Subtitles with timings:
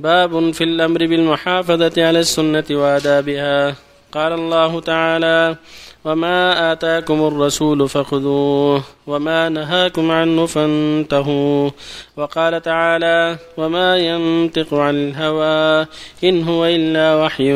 [0.00, 3.74] باب في الأمر بالمحافظة على السنة وآدابها.
[4.12, 5.56] قال الله تعالى
[6.04, 11.70] وما آتاكم الرسول فخذوه وما نهاكم عنه فانتهوا
[12.16, 15.86] وقال تعالى وما ينطق عن الهوى
[16.24, 17.50] إن هو إلا وحي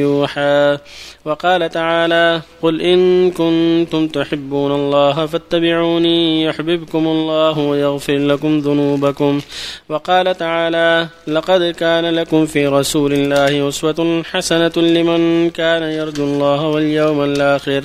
[0.00, 0.78] يوحى
[1.24, 9.40] وقال تعالى قل إن كنتم تحبون الله فاتبعوني يحببكم الله ويغفر لكم ذنوبكم
[9.88, 17.24] وقال تعالى لقد كان لكم في رسول الله أسوة حسنة لمن كان يرجو الله واليوم
[17.24, 17.82] الآخر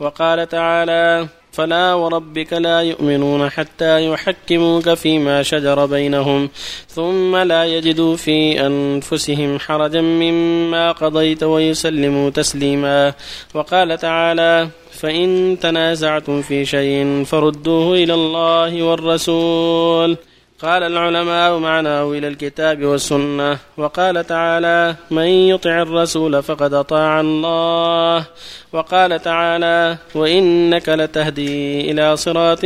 [0.00, 6.50] وقال تعالى فلا وربك لا يؤمنون حتى يحكموك فيما شجر بينهم
[6.88, 13.12] ثم لا يجدوا في أنفسهم حرجا مما قضيت ويسلموا تسليما.
[13.54, 20.16] وقال تعالى فإن تنازعتم في شيء فردوه إلى الله والرسول.
[20.62, 28.26] قال العلماء معناه إلى الكتاب والسنة وقال تعالى من يطع الرسول فقد أطاع الله
[28.72, 32.64] وقال تعالى وإنك لتهدي إلى صراط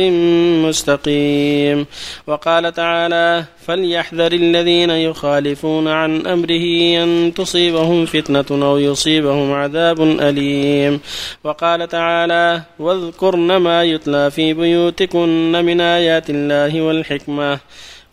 [0.67, 1.85] مستقيم
[2.27, 10.99] وقال تعالى فليحذر الذين يخالفون عن أمره أن تصيبهم فتنة أو يصيبهم عذاب أليم
[11.43, 17.59] وقال تعالى واذكرن ما يتلى في بيوتكن من آيات الله والحكمة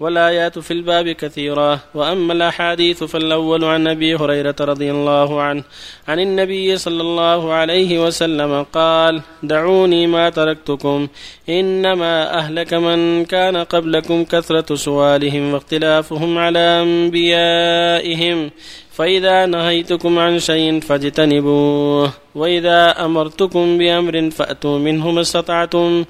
[0.04, 1.80] والآيات في الباب كثيرة.
[1.94, 5.64] وأما الأحاديث فالأول عن أبي هريرة رضي الله عنه
[6.08, 11.08] عن النبي صلى الله عليه وسلم قال دعوني ما تركتكم
[11.48, 18.50] إنما أهلك من كان قبلكم كثرة سؤالهم واختلافهم على أنبيائهم.
[18.92, 26.04] فإذا نهيتكم عن شيء فاجتنبوه وإذا أمرتكم بأمر فأتوا منه ما استطعتم.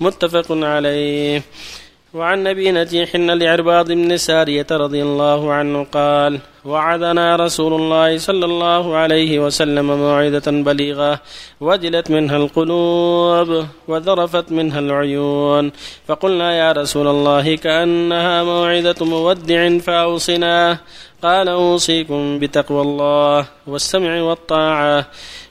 [0.00, 1.42] متفق عليه.
[2.14, 8.96] وعن أبي نجيح لعرباض بن سارية رضي الله عنه قال وعدنا رسول الله صلى الله
[8.96, 11.20] عليه وسلم موعظة بليغة
[11.60, 15.72] وجلت منها القلوب وذرفت منها العيون.
[16.08, 20.78] فقلنا يا رسول الله كأنها موعظة مودع فأوصنا.
[21.22, 25.06] قال أوصيكم بتقوى الله والسمع والطاعة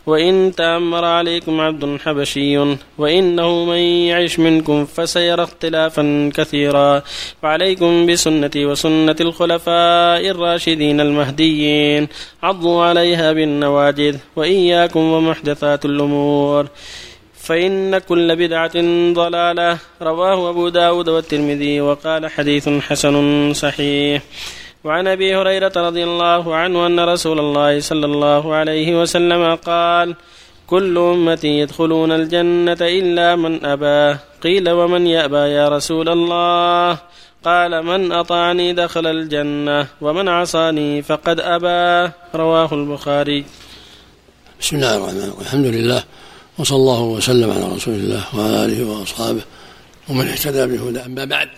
[0.06, 2.58] وإن تأمر عليكم عبد حبشي
[2.98, 7.02] وإنه من يعش منكم فسيرى اختلافا كثيرا.
[7.42, 12.08] فعليكم بسنتي وسنة الخلفاء الراشدين المهديين.
[12.44, 16.68] عضوا عليها بالنواجذ وإياكم ومحدثات الأمور.
[17.34, 18.76] فإن كل بدعة
[19.14, 19.78] ضلالة.
[20.02, 24.22] رواه أبو داود والترمذي وقال حديث حسن صحيح.
[24.84, 30.16] وعن أبي هريرة رضي الله عنه أن رسول الله صلى الله عليه وسلم قال
[30.68, 34.20] كل أمتي يدخلون الجنة إلا من أبى.
[34.44, 36.98] قيل ومن يأبى يا رسول الله؟
[37.44, 42.12] قال من أطاعني دخل الجنة ومن عصاني فقد أبى.
[42.36, 43.46] رواه البخاري.
[44.62, 45.42] بسم الله الرحمن الرحيم.
[45.42, 46.04] الحمد لله
[46.58, 49.42] وصلى الله وسلم على رسول الله وعلى آله وأصحابه
[50.10, 51.50] ومن اهتدى بهدى أما بعد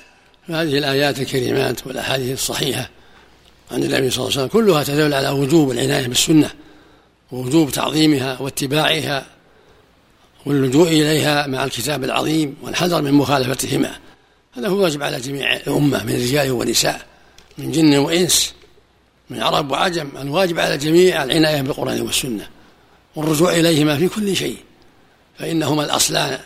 [0.48, 2.90] فهذه الآيات الكريمات والأحاديث الصحيحة
[3.72, 6.52] عن النبي صلى الله عليه وسلم كلها تدل على وجوب العناية بالسنة
[7.32, 9.26] ووجوب تعظيمها واتباعها
[10.46, 13.92] واللجوء إليها مع الكتاب العظيم والحذر من مخالفتهما.
[14.54, 17.06] هذا هو واجب على جميع الأمة من رجال ونساء
[17.58, 18.54] من جن وإنس
[19.30, 22.48] من عرب وعجم الواجب على الجميع العناية بالقرآن والسنة
[23.16, 24.58] والرجوع إليهما في كل شيء.
[25.40, 26.40] فإنهما الأصلان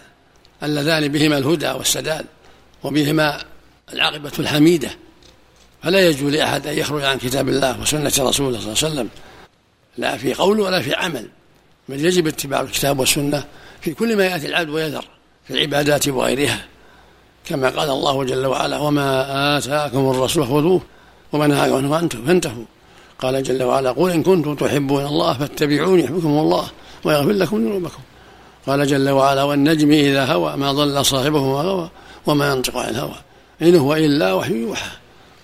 [0.64, 2.26] اللذان بهما الهدى والسداد
[2.84, 3.46] وبهما
[3.94, 4.90] العاقبة الحميدة.
[5.86, 9.10] فلا يجوز لأحد أن يخرج عن كتاب الله وسنة رسوله صلى الله عليه وسلم.
[9.98, 11.28] لا في قول ولا في عمل.
[11.90, 13.44] بل يجب اتباع الكتاب والسنة
[13.82, 15.06] في كل ما يأتي العبد ويذر
[15.48, 16.66] في العبادات وغيرها.
[17.46, 20.82] كما قال الله جل وعلا وما آتاكم الرسول خذوه
[21.34, 22.66] وما نهاكم عنه أنتم فانتهوا.
[23.20, 26.68] قال جل وعلا قل إن كنتم تحبون الله فاتبعوني يحبكم الله
[27.04, 28.02] ويغفر لكم ذنوبكم.
[28.68, 31.90] قال جل وعلا والنجم إذا هوى ما ضل صاحبه وما غوى
[32.26, 33.16] وما ينطق عن الهوى
[33.62, 34.92] إن هو إلا وحي يوحى.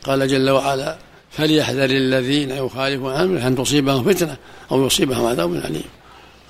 [0.03, 0.97] قال جل وعلا
[1.31, 4.37] فليحذر الذين يخالفون أمره أن تصيبهم فتنة
[4.71, 5.83] أو يصيبهم عذاب أليم.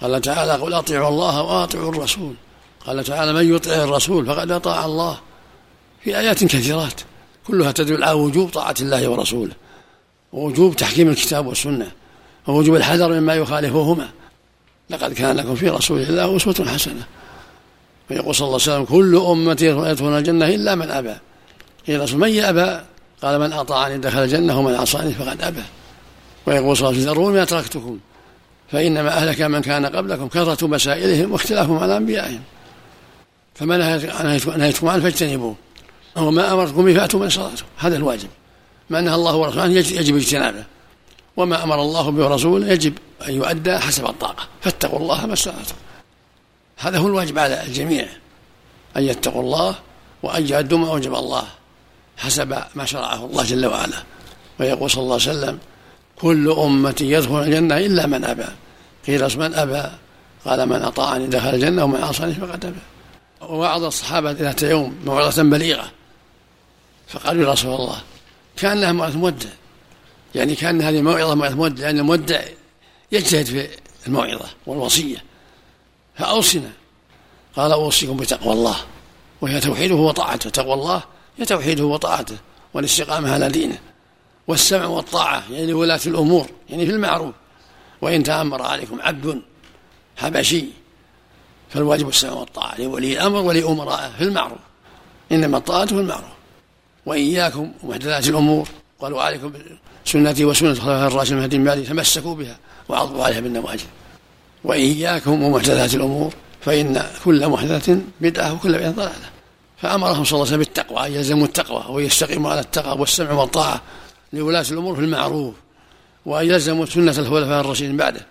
[0.01, 2.33] قال تعالى قل أطيعوا الله وأطيعوا الرسول.
[2.85, 5.19] قال تعالى من يطع الرسول فقد أطاع الله.
[6.03, 7.01] في آيات كثيرات
[7.47, 9.53] كلها تدل على وجوب طاعة الله ورسوله
[10.33, 11.91] ووجوب تحكيم الكتاب والسنة
[12.47, 14.09] ووجوب الحذر مما يخالفهما.
[14.89, 17.05] لقد كان لكم في رسول الله أسوة حسنة.
[18.11, 21.15] ويقول صلى الله عليه وسلم كل امتي يدخلون الجنة إلا من أبى.
[21.87, 22.90] قيل من يابى
[23.21, 25.63] قال من أطاعني دخل الجنة ومن عصاني فقد أبى.
[26.45, 27.99] ويقول صلى الله عليه وسلم ما تركتكم
[28.71, 32.41] فإنما أهلك من كان قبلكم كثرة مسائلهم واختلافهم على أنبيائهم.
[33.55, 33.77] فما
[34.57, 35.55] نهيتكم عنه فاجتنبوه.
[36.15, 37.65] وما أمرتكم به فأتوا من صلاتكم.
[37.77, 38.29] هذا الواجب.
[38.89, 40.63] ما نهى الله ورسوله يجب اجتنابه.
[41.37, 42.93] وما أمر الله به ورسوله يجب
[43.27, 44.47] أن يؤدى حسب الطاقة.
[44.61, 45.75] فاتقوا الله ما استطعتم.
[46.77, 48.07] هذا هو الواجب على الجميع
[48.97, 49.75] أن يتقوا الله
[50.23, 51.43] وأن يؤدوا ما أوجب الله.
[52.21, 54.03] حسب ما شرعه الله جل وعلا.
[54.59, 55.59] ويقول صلى الله عليه وسلم
[56.15, 58.45] كل أمتي يدخل الجنة إلا من أبى.
[59.07, 59.83] قيل من أبى؟
[60.45, 62.79] قال من أطاعني دخل الجنة ومن عصاني فقد أبى.
[63.41, 65.91] ووعظ الصحابة ذات يوم موعظة بليغة
[67.07, 68.01] فقالوا يا رسول الله
[68.57, 69.49] كان لها موعظة مودع.
[70.35, 72.41] يعني كأن هذه موعظة موعظة مودع لأن المودع
[73.11, 73.67] يجتهد في
[74.07, 75.23] الموعظة والوصية.
[76.17, 76.71] فأوصنا.
[77.55, 78.75] قال أوصيكم بتقوى الله
[79.41, 80.49] وهي توحيده وطاعته.
[80.49, 81.03] تقوى الله
[81.41, 82.37] هي توحيده وطاعته
[82.73, 83.77] والاستقامة على دينه
[84.47, 87.35] والسمع والطاعة يعني لولاة الأمور يعني في المعروف.
[88.01, 89.41] وإن تأمر عليكم عبد
[90.17, 90.65] حبشي
[91.69, 94.59] فالواجب السمع والطاعة لولي الأمر ولأمرائه في المعروف.
[95.31, 96.31] إنما الطاعة في المعروف.
[97.05, 98.67] وإياكم ومحدثات الأمور.
[98.99, 99.53] قالوا عليكم
[100.05, 102.57] سنتي وسنة الخلفاء الراشدين المهديين بعدي تمسكوا بها
[102.89, 103.85] وعضوا عليها بالنواجذ.
[104.63, 109.29] وإياكم ومحدثات الأمور فإن كل محدثة بدعة وكل بدعة ضلالة.
[109.81, 113.81] فأمرهم صلى الله عليه وسلم بالتقوى أن يلزموا التقوى ويستقيموا على التقوى والسمع والطاعة
[114.33, 115.55] لولاة الأمور في المعروف
[116.25, 118.25] وأن يلزموا سنة الخلفاء الراشدين بعده.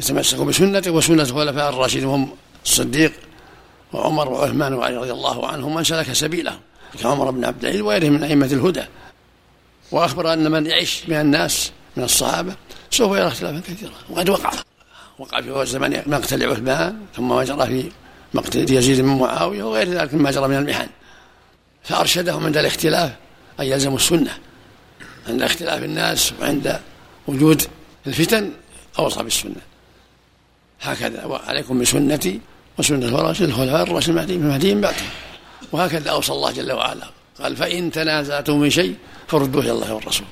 [0.00, 2.30] يتمسكوا بسنته وسنة الخلفاء الراشدين وهم
[2.64, 3.12] الصديق
[3.92, 6.60] وعمر وعثمان وعلي رضي الله عنهم من سلك سبيلهم
[7.02, 8.84] كعمر بن عبد العزيز وغيرهم من أئمة الهدى.
[9.92, 12.54] وأخبر أن من يعيش من الناس من الصحابة
[12.90, 14.50] سوف يرى اختلافا كثيرا وقد وقع.
[15.18, 17.90] وقع في زمن مقتل عثمان ثم ما جرى في
[18.34, 20.88] مقتل يزيد بن معاوية وغير ذلك مما جرى من المحن.
[21.82, 23.12] فأرشدهم عند الاختلاف
[23.60, 24.38] أن يلزموا السنة.
[25.28, 26.80] عند اختلاف الناس وعند
[27.26, 27.62] وجود
[28.06, 28.50] الفتن
[28.98, 29.60] أوصى بالسنة.
[30.80, 32.40] هكذا وعليكم بسنتي
[32.78, 33.06] وسنة
[33.40, 34.94] الخلفاء الراشدين المهديين بعد
[35.72, 37.06] وهكذا أوصى الله جل وعلا.
[37.42, 38.96] قال فإن تنازعتم من شيء
[39.28, 40.26] فردوه إلى الله والرسول.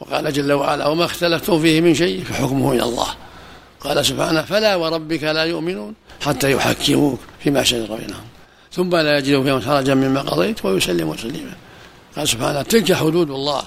[0.00, 3.08] وقال جل وعلا وما اختلفتم فيه من شيء فحكمه إلى الله.
[3.84, 8.24] قال سبحانه فلا وربك لا يؤمنون حتى يحكموك فيما شجر بينهم.
[8.72, 11.54] ثم لا يجدوا فيهم حرجا مما قضيت ويسلموا تسليما.
[12.16, 13.62] قال سبحانه تلك حدود الله.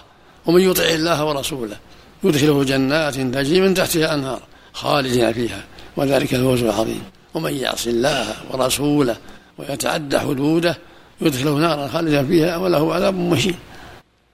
[0.46, 1.78] ومن يطع الله ورسوله
[2.24, 4.42] يدخله جنات تجري من تحتها أنهار
[4.74, 5.64] خالدين فيها
[5.98, 7.04] وذلك الفوز العظيم.
[7.34, 9.16] ومن يعص الله ورسوله
[9.58, 10.78] ويتعدى حدوده
[11.22, 13.56] يدخله نارا خالدا فيها وله عذاب مهين.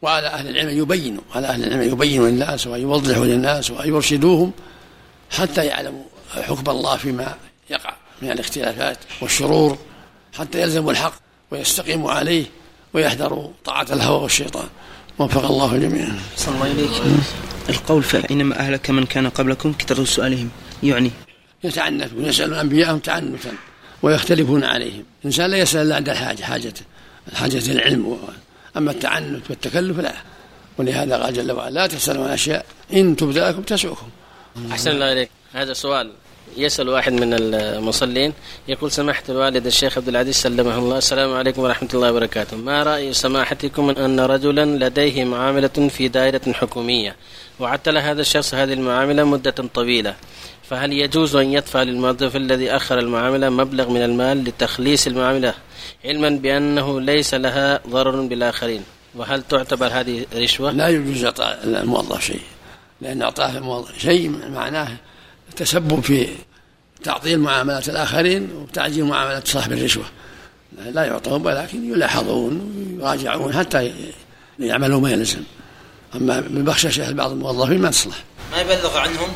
[0.01, 4.51] وعلى أهل العلم يبينوا على أهل العلم يبينوا للناس ويوضحوا للناس ويرشدوهم
[5.31, 7.35] حتى يعلموا حكم الله فيما
[7.69, 9.77] يقع من الاختلافات والشرور
[10.33, 11.13] حتى يلزموا الحق
[11.51, 12.45] ويستقيموا عليه
[12.93, 14.67] ويحذروا طاعة الهوى والشيطان.
[15.19, 16.19] وفق الله جميعا.
[16.37, 16.91] صلى الله إليك
[17.69, 20.49] القول فإنما أهلك من كان قبلكم؟ كثرة سؤالهم.
[20.83, 21.11] يعني
[21.63, 23.51] يتعنتون يسألون أنبياءهم تعنتا
[24.01, 25.03] ويختلفون عليهم.
[25.21, 26.81] الإنسان لا يسأل إلا عند الحاجة حاجته
[27.31, 28.17] الحاجة العلم.
[28.77, 30.13] أما التعنت والتكلف لا.
[30.77, 34.07] ولهذا قال جل وعلا لا تسألوا عن أشياء إن تبدأ لكم تسؤكم
[34.71, 35.29] أحسن الله إليك.
[35.53, 36.11] هذا سؤال
[36.57, 38.33] يسأل واحد من المصلين.
[38.67, 40.97] يقول سماحة الوالد الشيخ عبد العزيز سلمه الله.
[40.97, 42.57] السلام عليكم ورحمة الله وبركاته.
[42.57, 47.15] ما رأي سماحتكم أن رجلا لديه معاملة في دائرة حكومية
[47.59, 50.15] وعتل هذا الشخص هذه المعاملة مدة طويلة؟
[50.69, 55.53] فهل يجوز أن يدفع للموظف الذي أخر المعاملة مبلغ من المال لتخليص المعاملة
[56.05, 58.83] علما بأنه ليس لها ضرر بالآخرين؟
[59.15, 62.41] وهل تعتبر هذه رشوة؟ لا يجوز إعطاء الموظف شيء.
[63.01, 64.87] لأن الموظف شيء معناه
[65.55, 66.27] تسبب في
[67.03, 70.05] تعطيل معاملات الآخرين وتعجيل معاملات صاحب الرشوة.
[70.85, 73.93] لا يعطون ولكن يلاحظون ويراجعون حتى
[74.59, 75.43] يعملوا ما يلزم.
[76.15, 78.15] أما ببخششة بعض الموظفين ما تصلح.
[78.51, 79.29] ما يبلغ عنهم؟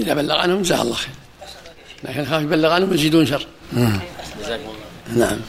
[0.00, 1.14] إذا بلغ عنهم جزاه الله خير.
[2.04, 3.46] لكن خاف يبلغ عنهم يزيدون شر.
[3.72, 4.62] جزاكم
[5.10, 5.26] الله.
[5.26, 5.40] نعم.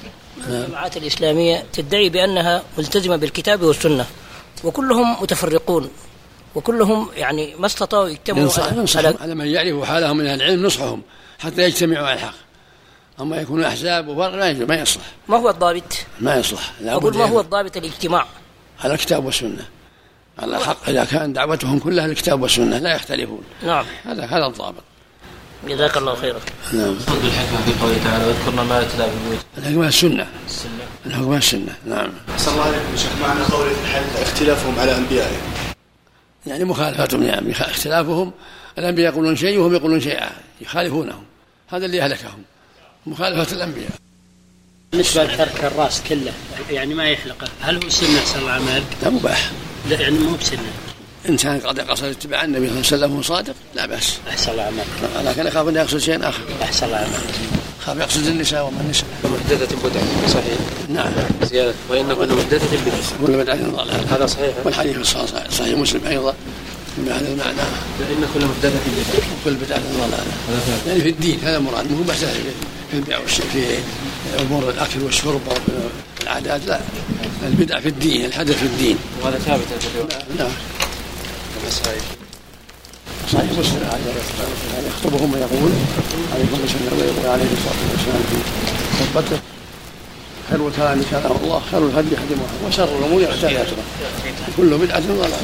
[0.47, 4.05] الجماعات الإسلامية تدعي بأنها ملتزمة بالكتاب والسنة
[4.63, 5.89] وكلهم متفرقون.
[6.55, 11.01] وكلهم يعني ما استطاعوا يجتمعوا على, على, على من يعرف حالهم من العلم نصحهم
[11.39, 12.33] حتى يجتمعوا على الحق.
[13.19, 15.03] أما يكونوا احزاب وفرق ما يصلح.
[15.27, 18.25] ما هو الضابط؟ ما يصلح أقول ما هو الضابط الاجتماع؟
[18.83, 19.65] على الكتاب والسنة.
[20.39, 23.43] على الحق إذا كان دعوتهم كلها الكتاب والسنة لا يختلفون.
[23.63, 23.85] نعم.
[24.05, 24.83] هذا هذا الضابط.
[25.67, 26.39] جزاك الله خيرا.
[26.73, 26.97] نعم.
[27.23, 30.27] الحكمه في قوله تعالى واذكرنا ما يتلى في البيوت الحكمة السنة.
[31.05, 32.09] الحكمة السنة نعم.
[32.37, 35.74] صلى الله عليكم شيخ معنى قوله في الحديث اختلافهم على أنبيائهم.
[36.47, 38.31] يعني مخالفتهم يعني اختلافهم.
[38.77, 40.29] الأنبياء يقولون شيء وهم يقولون شيئا
[40.61, 41.23] يخالفونهم.
[41.67, 42.43] هذا اللي أهلكهم
[43.05, 43.89] مخالفة الأنبياء.
[44.91, 46.31] بالنسبة لترك الرأس كله
[46.69, 47.47] يعني ما يحلقه.
[47.61, 49.51] هل هو سنة صلى الله عليه وسلم؟ لا مباح
[49.89, 50.59] لا يعني مو بسنة.
[51.29, 54.19] إنسان قد قصد اتباع النبي صلى الله عليه وسلم وهو صادق لا بأس.
[54.29, 54.87] أحسن الله عملك
[55.25, 56.43] لكن اخاف أن يقصد شيء آخر.
[56.63, 60.57] أحسن الله عملك خاف يقصد النساء وما النساء محدثة بدعة صحيح؟
[60.89, 61.11] نعم.
[61.43, 64.53] زيادة وإن كل محدثة بدعة كل بدعة ضلالة هذا صحيح.
[64.65, 65.07] والحديث
[65.51, 65.77] صحيح.
[65.77, 66.33] مسلم أيضا.
[66.97, 67.57] بهذا المعنى
[67.99, 70.23] فإن كل محدثة بدعة كل بدعة ضلالة.
[70.87, 71.91] يعني في الدين هذا مراد.
[71.91, 72.33] مو مسألة
[72.91, 73.63] في البيع والشراء في
[74.41, 75.41] أمور الأكل والشرب
[76.19, 76.79] والعادات لا.
[77.47, 78.97] البدع في الدين الحدث في الدين.
[79.23, 79.65] وهذا ثابت
[80.39, 80.49] نعم.
[83.33, 85.71] صحيح مسلم عليه يخطبهم ويقول
[86.33, 88.37] عليكم السلام ويقول عليه الصلاه والسلام في
[88.99, 89.39] خطبته
[90.49, 93.65] خير الكلام كلام الله خير الهدي هدي محمد وشر الأمور محدثاتها
[94.57, 95.37] كل بدعه ضلاله